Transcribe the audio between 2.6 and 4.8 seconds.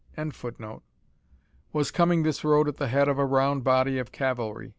at the head of a round body of cavalry.